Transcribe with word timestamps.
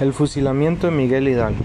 El 0.00 0.12
fusilamiento 0.12 0.86
de 0.86 0.92
Miguel 0.92 1.26
Hidalgo, 1.26 1.58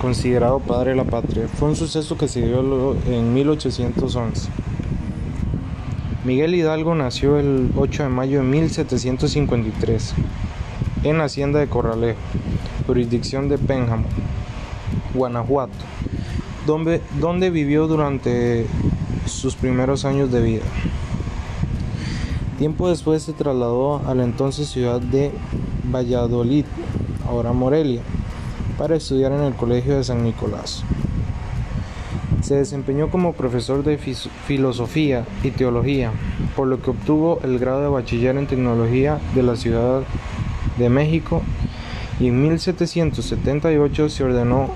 considerado 0.00 0.60
padre 0.60 0.90
de 0.90 0.96
la 0.96 1.02
patria, 1.02 1.48
fue 1.48 1.70
un 1.70 1.74
suceso 1.74 2.16
que 2.16 2.28
se 2.28 2.40
dio 2.40 2.96
en 3.08 3.34
1811. 3.34 4.48
Miguel 6.24 6.54
Hidalgo 6.54 6.94
nació 6.94 7.40
el 7.40 7.72
8 7.76 8.04
de 8.04 8.08
mayo 8.08 8.38
de 8.38 8.44
1753 8.44 10.14
en 11.02 11.20
hacienda 11.20 11.58
de 11.58 11.66
Corralejo, 11.66 12.20
jurisdicción 12.86 13.48
de 13.48 13.58
Pénjamo, 13.58 14.06
Guanajuato, 15.12 15.72
donde, 16.66 17.02
donde 17.18 17.50
vivió 17.50 17.88
durante 17.88 18.68
sus 19.26 19.56
primeros 19.56 20.04
años 20.04 20.30
de 20.30 20.40
vida. 20.40 20.64
Tiempo 22.56 22.88
después 22.88 23.24
se 23.24 23.32
trasladó 23.32 24.00
a 24.06 24.14
la 24.14 24.22
entonces 24.22 24.68
ciudad 24.68 25.00
de 25.00 25.32
Valladolid, 25.92 26.66
ahora 27.30 27.52
Morelia, 27.52 28.02
para 28.76 28.96
estudiar 28.96 29.30
en 29.30 29.42
el 29.42 29.54
Colegio 29.54 29.96
de 29.96 30.02
San 30.02 30.24
Nicolás. 30.24 30.82
Se 32.42 32.56
desempeñó 32.56 33.08
como 33.08 33.34
profesor 33.34 33.84
de 33.84 33.98
filosofía 33.98 35.24
y 35.44 35.50
teología, 35.52 36.10
por 36.56 36.66
lo 36.66 36.82
que 36.82 36.90
obtuvo 36.90 37.38
el 37.44 37.60
grado 37.60 37.82
de 37.82 37.88
bachiller 37.88 38.36
en 38.36 38.48
tecnología 38.48 39.20
de 39.36 39.44
la 39.44 39.54
Ciudad 39.54 40.02
de 40.76 40.88
México 40.88 41.42
y 42.18 42.28
en 42.28 42.42
1778 42.42 44.08
se 44.08 44.24
ordenó 44.24 44.70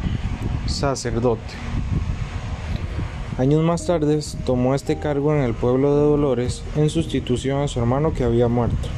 sacerdote. 0.66 1.42
Años 3.36 3.64
más 3.64 3.84
tarde 3.84 4.20
tomó 4.46 4.76
este 4.76 5.00
cargo 5.00 5.34
en 5.34 5.42
el 5.42 5.54
pueblo 5.54 5.96
de 5.96 6.02
Dolores 6.02 6.62
en 6.76 6.88
sustitución 6.88 7.62
a 7.62 7.68
su 7.68 7.80
hermano 7.80 8.14
que 8.14 8.22
había 8.22 8.46
muerto. 8.46 8.88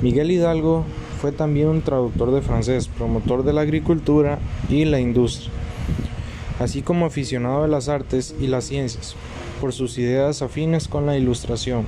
Miguel 0.00 0.30
Hidalgo 0.30 0.86
fue 1.26 1.32
también 1.32 1.66
un 1.66 1.82
traductor 1.82 2.30
de 2.30 2.40
francés, 2.40 2.86
promotor 2.86 3.42
de 3.42 3.52
la 3.52 3.62
agricultura 3.62 4.38
y 4.68 4.84
la 4.84 5.00
industria, 5.00 5.50
así 6.60 6.82
como 6.82 7.04
aficionado 7.04 7.62
de 7.62 7.68
las 7.68 7.88
artes 7.88 8.36
y 8.40 8.46
las 8.46 8.66
ciencias, 8.66 9.16
por 9.60 9.72
sus 9.72 9.98
ideas 9.98 10.40
afines 10.40 10.86
con 10.86 11.04
la 11.04 11.16
ilustración. 11.16 11.84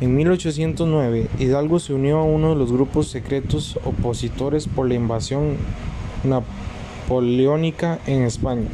En 0.00 0.16
1809, 0.16 1.28
Hidalgo 1.38 1.78
se 1.78 1.94
unió 1.94 2.18
a 2.18 2.24
uno 2.24 2.48
de 2.48 2.56
los 2.56 2.72
grupos 2.72 3.06
secretos 3.06 3.78
opositores 3.84 4.66
por 4.66 4.88
la 4.88 4.94
invasión 4.94 5.54
napoleónica 6.24 8.00
en 8.08 8.22
España, 8.22 8.66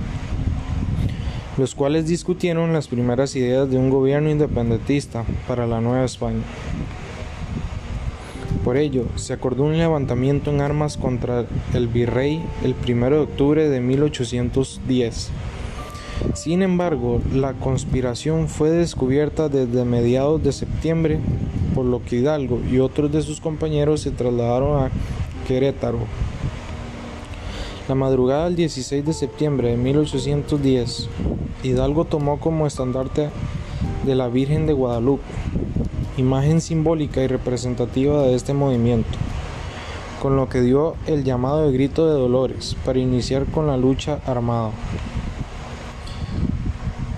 los 1.58 1.74
cuales 1.74 2.06
discutieron 2.06 2.72
las 2.72 2.88
primeras 2.88 3.36
ideas 3.36 3.68
de 3.68 3.76
un 3.76 3.90
gobierno 3.90 4.30
independentista 4.30 5.26
para 5.46 5.66
la 5.66 5.82
Nueva 5.82 6.06
España. 6.06 6.40
Por 8.64 8.78
ello, 8.78 9.04
se 9.16 9.34
acordó 9.34 9.64
un 9.64 9.76
levantamiento 9.76 10.50
en 10.50 10.62
armas 10.62 10.96
contra 10.96 11.44
el 11.74 11.86
virrey 11.86 12.42
el 12.64 12.74
1 12.74 13.10
de 13.10 13.18
octubre 13.18 13.68
de 13.68 13.80
1810. 13.80 15.30
Sin 16.32 16.62
embargo, 16.62 17.20
la 17.30 17.52
conspiración 17.52 18.48
fue 18.48 18.70
descubierta 18.70 19.50
desde 19.50 19.84
mediados 19.84 20.42
de 20.42 20.52
septiembre, 20.52 21.20
por 21.74 21.84
lo 21.84 22.02
que 22.02 22.16
Hidalgo 22.16 22.58
y 22.72 22.78
otros 22.78 23.12
de 23.12 23.20
sus 23.20 23.38
compañeros 23.38 24.00
se 24.00 24.12
trasladaron 24.12 24.82
a 24.82 24.90
Querétaro. 25.46 25.98
La 27.86 27.94
madrugada 27.94 28.46
del 28.46 28.56
16 28.56 29.04
de 29.04 29.12
septiembre 29.12 29.72
de 29.72 29.76
1810, 29.76 31.10
Hidalgo 31.62 32.06
tomó 32.06 32.40
como 32.40 32.66
estandarte 32.66 33.28
de 34.06 34.14
la 34.14 34.28
Virgen 34.28 34.66
de 34.66 34.72
Guadalupe, 34.72 35.24
imagen 36.16 36.60
simbólica 36.60 37.22
y 37.22 37.26
representativa 37.26 38.22
de 38.22 38.34
este 38.34 38.54
movimiento, 38.54 39.18
con 40.22 40.36
lo 40.36 40.48
que 40.48 40.60
dio 40.60 40.94
el 41.06 41.24
llamado 41.24 41.66
de 41.66 41.72
grito 41.72 42.06
de 42.06 42.12
dolores 42.12 42.76
para 42.84 42.98
iniciar 42.98 43.46
con 43.46 43.66
la 43.66 43.76
lucha 43.76 44.20
armada. 44.26 44.70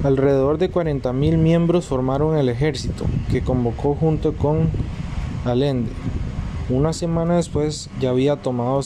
Alrededor 0.02 0.58
de 0.58 0.70
40.000 0.70 1.36
miembros 1.36 1.86
formaron 1.86 2.38
el 2.38 2.48
ejército, 2.48 3.04
que 3.30 3.42
convocó 3.42 3.94
junto 3.94 4.34
con 4.34 4.70
Allende. 5.44 5.90
Una 6.68 6.92
semana 6.92 7.36
después 7.36 7.90
ya 8.00 8.10
había 8.10 8.36
tomado 8.36 8.80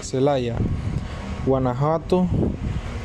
Celaya, 0.00 0.56
Guanajuato, 1.46 2.26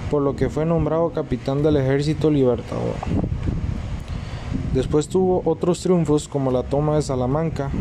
por 0.09 0.21
lo 0.21 0.35
que 0.35 0.49
fue 0.49 0.65
nombrado 0.65 1.11
capitán 1.11 1.61
del 1.61 1.77
ejército 1.77 2.31
libertador. 2.31 3.26
Después 4.77 5.07
tuvo 5.07 5.41
otros 5.43 5.81
triunfos 5.81 6.27
como 6.27 6.51
la 6.51 6.61
toma 6.61 6.97
de 6.97 7.01
Salamanca, 7.01 7.71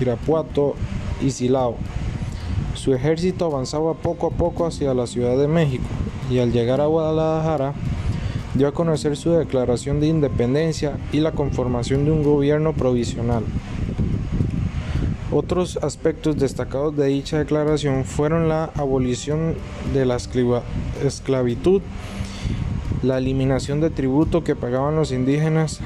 Irapuato 0.00 0.76
y 1.20 1.30
Silao. 1.30 1.76
Su 2.72 2.94
ejército 2.94 3.44
avanzaba 3.44 3.92
poco 3.92 4.28
a 4.28 4.30
poco 4.30 4.64
hacia 4.64 4.94
la 4.94 5.06
Ciudad 5.06 5.36
de 5.36 5.46
México 5.46 5.84
y 6.30 6.38
al 6.38 6.50
llegar 6.50 6.80
a 6.80 6.86
Guadalajara 6.86 7.74
dio 8.54 8.66
a 8.66 8.72
conocer 8.72 9.18
su 9.18 9.32
declaración 9.32 10.00
de 10.00 10.06
independencia 10.06 10.96
y 11.12 11.20
la 11.20 11.32
conformación 11.32 12.06
de 12.06 12.12
un 12.12 12.22
gobierno 12.22 12.72
provisional. 12.72 13.44
Otros 15.30 15.76
aspectos 15.82 16.38
destacados 16.38 16.96
de 16.96 17.08
dicha 17.08 17.40
declaración 17.40 18.06
fueron 18.06 18.48
la 18.48 18.70
abolición 18.74 19.54
de 19.92 20.06
la 20.06 20.16
esclavitud, 20.16 21.82
la 23.02 23.18
eliminación 23.18 23.82
de 23.82 23.90
tributo 23.90 24.44
que 24.44 24.56
pagaban 24.56 24.96
los 24.96 25.12
indígenas 25.12 25.80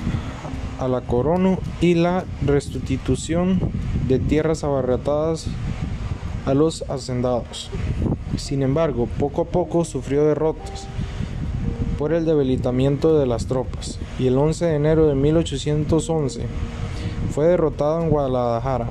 a 0.78 0.88
la 0.88 1.00
corona 1.00 1.59
y 1.81 1.94
la 1.94 2.25
restitución 2.44 3.60
de 4.09 4.19
tierras 4.19 4.64
abarratadas 4.64 5.47
a 6.44 6.54
los 6.54 6.82
hacendados. 6.88 7.70
Sin 8.37 8.62
embargo, 8.62 9.09
poco 9.19 9.42
a 9.42 9.44
poco 9.47 9.84
sufrió 9.84 10.25
derrotas 10.25 10.86
por 11.98 12.12
el 12.12 12.25
debilitamiento 12.25 13.19
de 13.19 13.26
las 13.26 13.47
tropas 13.47 13.98
y 14.19 14.26
el 14.26 14.36
11 14.36 14.66
de 14.66 14.75
enero 14.75 15.06
de 15.06 15.15
1811 15.15 16.47
fue 17.31 17.47
derrotado 17.47 18.03
en 18.03 18.10
Guadalajara, 18.10 18.88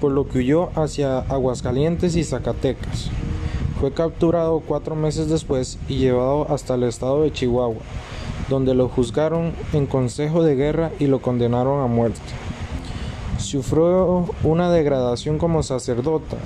por 0.00 0.12
lo 0.12 0.28
que 0.28 0.38
huyó 0.38 0.70
hacia 0.74 1.18
Aguascalientes 1.18 2.16
y 2.16 2.24
Zacatecas. 2.24 3.10
Fue 3.80 3.92
capturado 3.92 4.60
cuatro 4.60 4.94
meses 4.94 5.28
después 5.28 5.78
y 5.88 5.98
llevado 5.98 6.46
hasta 6.50 6.74
el 6.74 6.84
estado 6.84 7.22
de 7.22 7.32
Chihuahua, 7.32 7.82
donde 8.48 8.74
lo 8.74 8.88
juzgaron 8.88 9.52
en 9.72 9.86
consejo 9.86 10.42
de 10.42 10.54
guerra 10.54 10.90
y 10.98 11.06
lo 11.06 11.20
condenaron 11.20 11.82
a 11.82 11.86
muerte. 11.86 12.20
Sufrió 13.38 14.26
una 14.42 14.70
degradación 14.70 15.38
como 15.38 15.62
sacerdota 15.62 16.36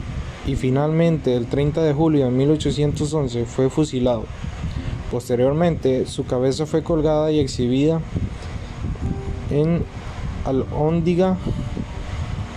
y 0.47 0.56
finalmente 0.56 1.37
el 1.37 1.47
30 1.47 1.83
de 1.83 1.93
julio 1.93 2.25
de 2.25 2.31
1811 2.31 3.44
fue 3.44 3.71
fusilado. 3.71 4.25
Posteriormente 5.11 6.06
su 6.06 6.25
cabeza 6.25 6.66
fue 6.66 6.83
colgada 6.83 7.31
y 7.31 7.38
exhibida 7.38 8.00
en 9.50 9.84
Alhóndiga 10.44 11.37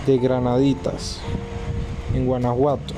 de 0.06 0.18
Granaditas, 0.18 1.20
en 2.14 2.26
Guanajuato, 2.26 2.94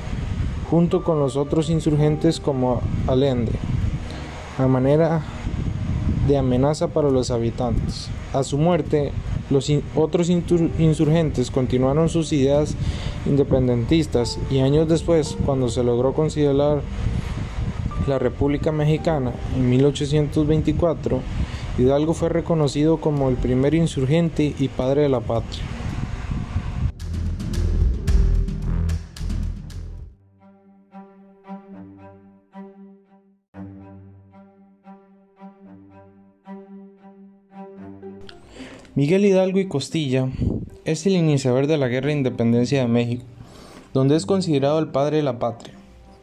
junto 0.69 1.03
con 1.03 1.19
los 1.19 1.35
otros 1.35 1.69
insurgentes 1.69 2.39
como 2.39 2.81
Allende, 3.07 3.53
a 4.57 4.67
manera 4.67 5.23
de 6.27 6.37
amenaza 6.37 6.87
para 6.89 7.09
los 7.09 7.31
habitantes. 7.31 8.09
A 8.33 8.43
su 8.43 8.57
muerte, 8.57 9.11
los 9.49 9.71
otros 9.95 10.29
insurgentes 10.29 11.51
continuaron 11.51 12.09
sus 12.09 12.33
ideas 12.33 12.75
independentistas 13.25 14.37
y 14.51 14.59
años 14.59 14.87
después, 14.87 15.37
cuando 15.45 15.69
se 15.69 15.83
logró 15.83 16.13
considerar 16.13 16.81
la 18.07 18.19
República 18.19 18.71
Mexicana 18.71 19.33
en 19.55 19.69
1824, 19.69 21.19
Hidalgo 21.77 22.13
fue 22.13 22.29
reconocido 22.29 22.97
como 22.97 23.29
el 23.29 23.35
primer 23.35 23.73
insurgente 23.73 24.55
y 24.57 24.67
padre 24.67 25.03
de 25.03 25.09
la 25.09 25.19
patria. 25.19 25.76
Miguel 38.97 39.25
Hidalgo 39.25 39.59
y 39.59 39.67
Costilla 39.67 40.27
es 40.83 41.05
el 41.05 41.13
iniciador 41.13 41.67
de 41.67 41.77
la 41.77 41.87
Guerra 41.87 42.07
de 42.07 42.13
Independencia 42.13 42.81
de 42.81 42.87
México, 42.87 43.25
donde 43.93 44.15
es 44.15 44.25
considerado 44.25 44.79
el 44.79 44.87
padre 44.87 45.17
de 45.17 45.23
la 45.23 45.37
patria. 45.37 45.75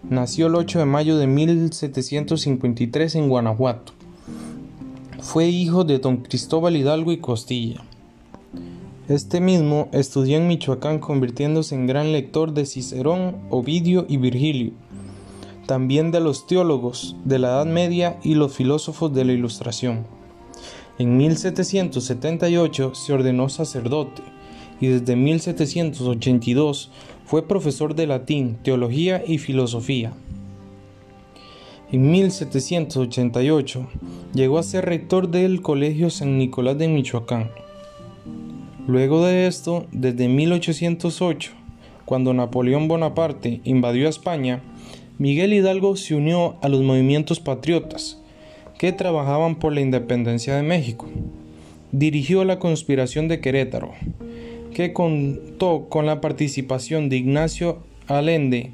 Nació 0.03 0.49
el 0.49 0.57
8 0.57 0.81
de 0.81 0.85
mayo 0.85 1.17
de 1.17 1.29
1753 1.29 3.15
en 3.15 3.29
Guanajuato. 3.29 3.93
Fue 5.21 5.47
hijo 5.47 5.85
de 5.85 6.01
don 6.01 6.17
Cristóbal 6.17 6.77
Hidalgo 6.77 7.13
y 7.13 7.19
Costilla. 7.19 7.81
Este 9.09 9.41
mismo 9.41 9.89
estudió 9.93 10.37
en 10.39 10.49
Michoacán 10.49 10.99
convirtiéndose 10.99 11.77
en 11.77 11.87
gran 11.87 12.11
lector 12.11 12.55
de 12.55 12.67
Cicerón, 12.67 13.37
Ovidio 13.51 14.05
y 14.09 14.17
Virgilio, 14.17 14.73
también 15.67 16.11
de 16.11 16.19
los 16.19 16.49
teólogos 16.49 17.15
de 17.25 17.39
la 17.39 17.51
Edad 17.51 17.67
Media 17.67 18.19
y 18.25 18.35
los 18.35 18.53
filósofos 18.53 19.15
de 19.15 19.25
la 19.25 19.33
Ilustración. 19.33 20.14
En 20.97 21.17
1778 21.17 22.95
se 22.95 23.13
ordenó 23.13 23.49
sacerdote 23.49 24.23
y 24.81 24.87
desde 24.87 25.17
1782 25.17 26.91
fue 27.25 27.49
profesor 27.49 27.97
de 27.97 28.07
latín, 28.07 28.59
teología 28.63 29.23
y 29.27 29.39
filosofía. 29.39 30.13
En 31.91 32.11
1788 32.13 33.89
llegó 34.35 34.59
a 34.59 34.63
ser 34.63 34.85
rector 34.85 35.29
del 35.29 35.63
Colegio 35.63 36.11
San 36.11 36.39
Nicolás 36.39 36.79
de 36.79 36.87
Michoacán. 36.87 37.51
Luego 38.87 39.25
de 39.25 39.49
esto, 39.49 39.87
desde 39.91 40.29
1808, 40.29 41.53
cuando 42.05 42.35
Napoleón 42.35 42.87
Bonaparte 42.87 43.61
invadió 43.65 44.09
España, 44.09 44.63
Miguel 45.19 45.55
Hidalgo 45.55 45.97
se 45.97 46.15
unió 46.15 46.57
a 46.63 46.69
los 46.69 46.83
movimientos 46.83 47.41
patriotas 47.41 48.21
que 48.85 48.93
trabajaban 48.93 49.55
por 49.55 49.73
la 49.73 49.81
independencia 49.81 50.57
de 50.57 50.63
México. 50.63 51.09
Dirigió 51.91 52.45
la 52.45 52.59
conspiración 52.59 53.29
de 53.29 53.41
Querétaro, 53.41 53.93
que 54.75 54.93
contó 54.93 55.87
con 55.89 56.05
la 56.05 56.21
participación 56.21 57.09
de 57.09 57.17
Ignacio 57.17 57.79
Allende, 58.09 58.73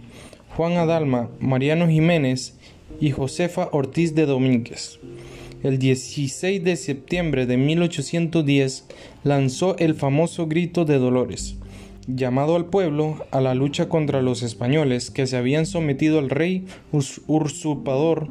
Juan 0.56 0.78
Adalma, 0.78 1.30
Mariano 1.38 1.86
Jiménez 1.86 2.58
y 3.00 3.12
Josefa 3.12 3.68
Ortiz 3.70 4.16
de 4.16 4.26
Domínguez. 4.26 4.98
El 5.62 5.78
16 5.78 6.64
de 6.64 6.74
septiembre 6.74 7.46
de 7.46 7.56
1810 7.56 8.86
lanzó 9.22 9.76
el 9.78 9.94
famoso 9.94 10.48
Grito 10.48 10.84
de 10.84 10.98
Dolores, 10.98 11.54
llamado 12.08 12.56
al 12.56 12.64
pueblo 12.64 13.24
a 13.30 13.40
la 13.40 13.54
lucha 13.54 13.88
contra 13.88 14.22
los 14.22 14.42
españoles 14.42 15.12
que 15.12 15.28
se 15.28 15.36
habían 15.36 15.66
sometido 15.66 16.18
al 16.18 16.30
rey 16.30 16.66
usurpador 16.90 18.26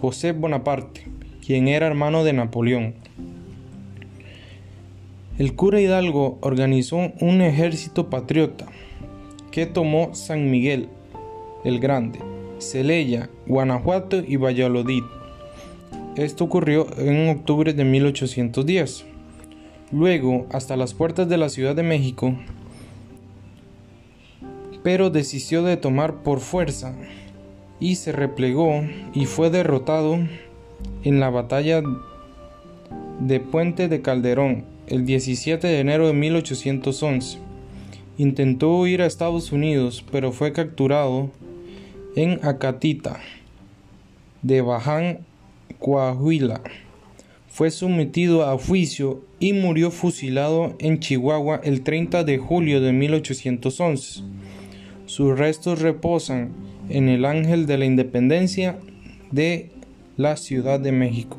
José 0.00 0.32
Bonaparte, 0.32 1.17
quien 1.48 1.66
era 1.66 1.86
hermano 1.86 2.24
de 2.24 2.34
Napoleón. 2.34 2.94
El 5.38 5.54
cura 5.54 5.80
Hidalgo 5.80 6.36
organizó 6.42 7.10
un 7.22 7.40
ejército 7.40 8.10
patriota 8.10 8.66
que 9.50 9.64
tomó 9.64 10.14
San 10.14 10.50
Miguel 10.50 10.90
el 11.64 11.80
Grande, 11.80 12.18
Celaya, 12.58 13.30
Guanajuato 13.46 14.18
y 14.18 14.36
Valladolid. 14.36 15.04
Esto 16.16 16.44
ocurrió 16.44 16.86
en 16.98 17.30
octubre 17.30 17.72
de 17.72 17.82
1810. 17.82 19.06
Luego, 19.90 20.44
hasta 20.52 20.76
las 20.76 20.92
puertas 20.92 21.30
de 21.30 21.38
la 21.38 21.48
Ciudad 21.48 21.74
de 21.74 21.82
México, 21.82 22.34
pero 24.82 25.08
desistió 25.08 25.62
de 25.62 25.78
tomar 25.78 26.22
por 26.22 26.40
fuerza 26.40 26.94
y 27.80 27.94
se 27.94 28.12
replegó 28.12 28.82
y 29.14 29.24
fue 29.24 29.48
derrotado 29.48 30.18
en 31.04 31.20
la 31.20 31.30
batalla 31.30 31.82
de 33.20 33.40
Puente 33.40 33.88
de 33.88 34.00
Calderón 34.00 34.64
el 34.86 35.04
17 35.04 35.66
de 35.66 35.80
enero 35.80 36.06
de 36.06 36.12
1811. 36.12 37.38
Intentó 38.16 38.78
huir 38.78 39.02
a 39.02 39.06
Estados 39.06 39.52
Unidos, 39.52 40.04
pero 40.10 40.32
fue 40.32 40.52
capturado 40.52 41.30
en 42.16 42.40
Acatita, 42.42 43.20
de 44.42 44.60
Baján, 44.60 45.20
Coahuila. 45.78 46.62
Fue 47.48 47.70
sometido 47.70 48.48
a 48.48 48.58
juicio 48.58 49.22
y 49.40 49.52
murió 49.52 49.90
fusilado 49.90 50.74
en 50.78 51.00
Chihuahua 51.00 51.60
el 51.64 51.82
30 51.82 52.24
de 52.24 52.38
julio 52.38 52.80
de 52.80 52.92
1811. 52.92 54.22
Sus 55.06 55.38
restos 55.38 55.80
reposan 55.80 56.50
en 56.88 57.08
el 57.08 57.24
Ángel 57.24 57.66
de 57.66 57.78
la 57.78 57.84
Independencia 57.84 58.78
de 59.30 59.70
la 60.18 60.36
Ciudad 60.36 60.80
de 60.80 60.90
México. 60.90 61.36